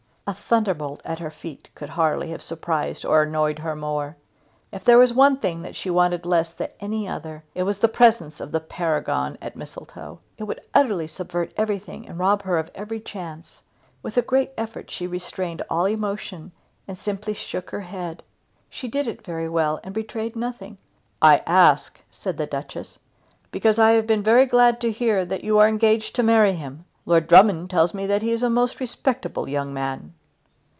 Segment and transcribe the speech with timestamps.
[0.27, 4.15] A thunderbolt at her feet could hardly have surprised or annoyed her more.
[4.71, 8.39] If there was one thing that she wanted less than another it was the presence
[8.39, 10.21] of the Paragon at Mistletoe.
[10.37, 13.63] It would utterly subvert everything and rob her of every chance.
[14.01, 16.53] With a great effort she restrained all emotion
[16.87, 18.23] and simply shook her head.
[18.69, 20.77] She did it very well, and betrayed nothing.
[21.21, 22.97] "I ask," said the Duchess,
[23.51, 26.85] "because I have been very glad to hear that you are engaged to marry him.
[27.05, 30.13] Lord Drummond tells me that he is a most respectable young man."